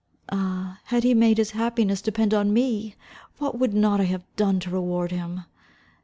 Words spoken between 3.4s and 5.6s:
would not I have done to reward him!